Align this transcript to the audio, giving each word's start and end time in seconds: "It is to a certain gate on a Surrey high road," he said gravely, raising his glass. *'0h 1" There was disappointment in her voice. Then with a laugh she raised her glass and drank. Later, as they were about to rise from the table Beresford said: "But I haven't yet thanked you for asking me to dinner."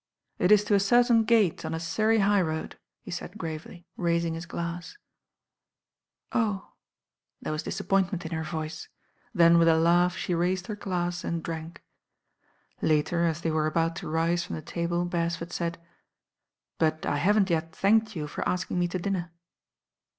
"It 0.39 0.51
is 0.51 0.63
to 0.63 0.73
a 0.73 0.79
certain 0.79 1.25
gate 1.25 1.63
on 1.63 1.75
a 1.75 1.79
Surrey 1.79 2.17
high 2.25 2.41
road," 2.41 2.75
he 3.03 3.11
said 3.11 3.37
gravely, 3.37 3.85
raising 3.97 4.33
his 4.33 4.47
glass. 4.47 4.97
*'0h 6.33 6.53
1" 6.55 6.61
There 7.43 7.53
was 7.53 7.61
disappointment 7.61 8.25
in 8.25 8.31
her 8.31 8.43
voice. 8.43 8.87
Then 9.31 9.59
with 9.59 9.67
a 9.67 9.77
laugh 9.77 10.17
she 10.17 10.33
raised 10.33 10.65
her 10.65 10.75
glass 10.75 11.23
and 11.23 11.43
drank. 11.43 11.83
Later, 12.81 13.25
as 13.25 13.41
they 13.41 13.51
were 13.51 13.67
about 13.67 13.95
to 13.97 14.09
rise 14.09 14.43
from 14.43 14.55
the 14.55 14.63
table 14.63 15.05
Beresford 15.05 15.51
said: 15.53 15.77
"But 16.79 17.05
I 17.05 17.17
haven't 17.17 17.51
yet 17.51 17.71
thanked 17.75 18.15
you 18.15 18.25
for 18.25 18.41
asking 18.49 18.79
me 18.79 18.87
to 18.87 18.97
dinner." 18.97 19.31